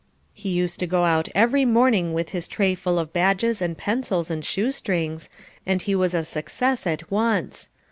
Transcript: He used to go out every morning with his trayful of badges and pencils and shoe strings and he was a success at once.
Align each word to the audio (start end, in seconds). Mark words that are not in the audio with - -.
He 0.33 0.49
used 0.49 0.79
to 0.79 0.87
go 0.87 1.03
out 1.05 1.29
every 1.35 1.63
morning 1.63 2.11
with 2.11 2.29
his 2.29 2.47
trayful 2.47 2.97
of 2.97 3.13
badges 3.13 3.61
and 3.61 3.77
pencils 3.77 4.31
and 4.31 4.43
shoe 4.43 4.71
strings 4.71 5.29
and 5.63 5.79
he 5.79 5.93
was 5.93 6.15
a 6.15 6.23
success 6.23 6.87
at 6.87 7.11
once. 7.11 7.69